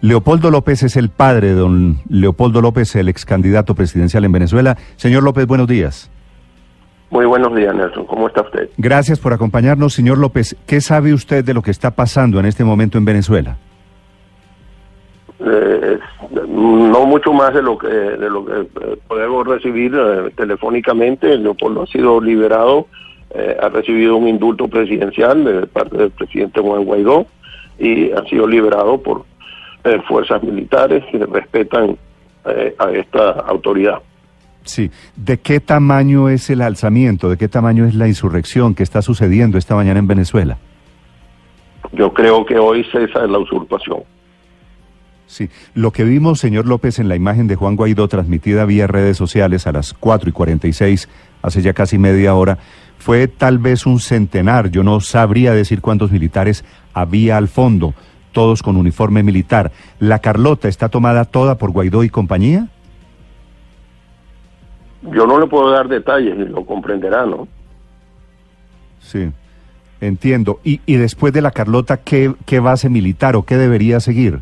[0.00, 4.76] Leopoldo López es el padre de don Leopoldo López, el ex candidato presidencial en Venezuela.
[4.96, 6.10] Señor López, buenos días.
[7.10, 8.06] Muy buenos días, Nelson.
[8.06, 8.68] ¿Cómo está usted?
[8.76, 10.56] Gracias por acompañarnos, señor López.
[10.66, 13.56] ¿Qué sabe usted de lo que está pasando en este momento en Venezuela?
[15.38, 15.98] Eh,
[16.30, 21.36] no mucho más de lo que de lo que eh, podemos recibir eh, telefónicamente.
[21.38, 22.86] Leopoldo ha sido liberado,
[23.30, 27.26] eh, ha recibido un indulto presidencial de parte del presidente Juan Guaidó
[27.78, 29.24] y ha sido liberado por
[29.84, 31.96] eh, fuerzas militares que respetan
[32.46, 34.00] eh, a esta autoridad.
[34.64, 34.90] Sí.
[35.16, 37.28] ¿De qué tamaño es el alzamiento?
[37.28, 40.58] ¿De qué tamaño es la insurrección que está sucediendo esta mañana en Venezuela?
[41.92, 44.02] Yo creo que hoy cesa la usurpación.
[45.26, 49.16] Sí, lo que vimos, señor López, en la imagen de Juan Guaidó transmitida vía redes
[49.16, 51.08] sociales a las 4 y 46,
[51.42, 52.58] hace ya casi media hora,
[52.98, 57.94] fue tal vez un centenar, yo no sabría decir cuántos militares había al fondo,
[58.34, 59.72] todos con uniforme militar.
[59.98, 62.68] ¿La Carlota está tomada toda por Guaidó y compañía?
[65.00, 67.48] Yo no le puedo dar detalles y lo comprenderá, ¿no?
[69.00, 69.30] Sí,
[70.00, 70.60] entiendo.
[70.64, 74.40] ¿Y, y después de la Carlota, ¿qué, qué base militar o qué debería seguir?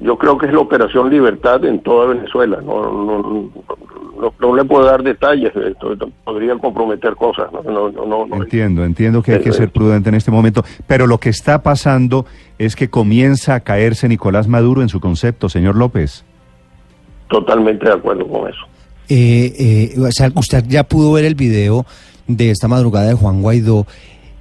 [0.00, 2.60] Yo creo que es la Operación Libertad en toda Venezuela.
[2.60, 3.50] No, no, no,
[4.38, 7.52] no le puedo dar detalles, esto podría comprometer cosas.
[7.52, 8.36] No, no, no, no.
[8.42, 12.26] Entiendo, entiendo que hay que ser prudente en este momento, pero lo que está pasando
[12.58, 16.24] es que comienza a caerse Nicolás Maduro en su concepto, señor López.
[17.28, 18.60] Totalmente de acuerdo con eso.
[19.08, 21.84] Eh, eh, o sea, usted ya pudo ver el video
[22.26, 23.86] de esta madrugada de Juan Guaidó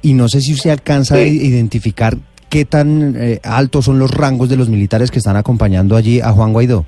[0.00, 2.16] y no sé si usted alcanza a identificar
[2.50, 6.30] qué tan eh, altos son los rangos de los militares que están acompañando allí a
[6.30, 6.84] Juan Guaidó.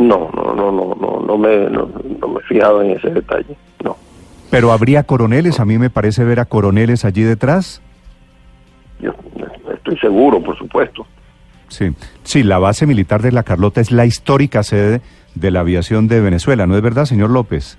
[0.00, 1.88] No, no, no, no, no, no me, no,
[2.20, 3.56] no me he fijado en ese detalle.
[3.84, 3.96] No.
[4.50, 7.82] Pero habría coroneles, a mí me parece ver a coroneles allí detrás.
[9.00, 9.14] Yo
[9.72, 11.06] estoy seguro, por supuesto.
[11.68, 11.94] Sí,
[12.24, 15.02] sí, la base militar de la Carlota es la histórica sede
[15.34, 17.78] de la aviación de Venezuela, ¿no es verdad, señor López?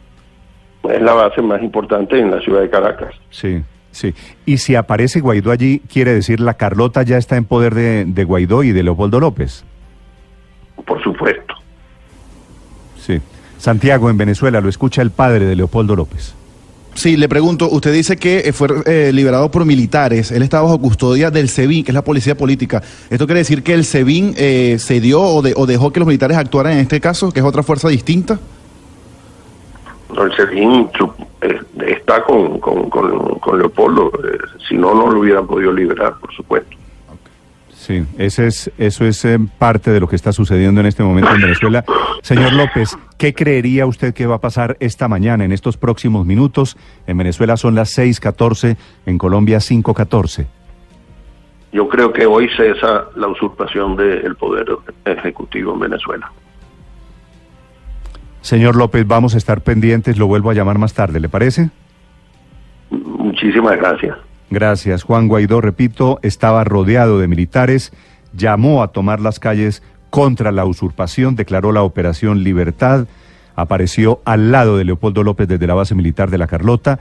[0.84, 3.14] Es la base más importante en la ciudad de Caracas.
[3.30, 3.62] Sí,
[3.92, 4.14] sí.
[4.46, 8.24] Y si aparece Guaidó allí, quiere decir la Carlota ya está en poder de, de
[8.24, 9.66] Guaidó y de Leopoldo López.
[10.86, 11.41] Por supuesto.
[13.06, 13.20] Sí.
[13.58, 16.34] Santiago, en Venezuela, lo escucha el padre de Leopoldo López.
[16.94, 20.78] Sí, le pregunto, usted dice que eh, fue eh, liberado por militares, él está bajo
[20.80, 22.82] custodia del SEBIN, que es la policía política.
[23.10, 26.36] ¿Esto quiere decir que el SEBIN eh, cedió o, de- o dejó que los militares
[26.38, 28.40] actuaran en este caso, que es otra fuerza distinta?
[30.14, 34.12] No, El SEBIN su- eh, está con, con, con, con Leopoldo.
[34.26, 36.76] eh, si no, no lo hubieran podido liberar, por supuesto.
[37.82, 41.34] Sí, ese es, eso es eh, parte de lo que está sucediendo en este momento
[41.34, 41.84] en Venezuela.
[42.22, 46.78] Señor López, ¿qué creería usted que va a pasar esta mañana, en estos próximos minutos?
[47.08, 48.78] En Venezuela son las 6.14,
[49.08, 50.46] en Colombia 5.14.
[51.74, 54.68] Yo creo que hoy cesa la usurpación del poder
[55.04, 56.32] ejecutivo en Venezuela.
[58.42, 61.72] Señor López, vamos a estar pendientes, lo vuelvo a llamar más tarde, ¿le parece?
[62.92, 64.18] Muchísimas gracias.
[64.52, 65.04] Gracias.
[65.04, 67.94] Juan Guaidó, repito, estaba rodeado de militares,
[68.34, 73.08] llamó a tomar las calles contra la usurpación, declaró la Operación Libertad,
[73.56, 77.00] apareció al lado de Leopoldo López desde la base militar de La Carlota.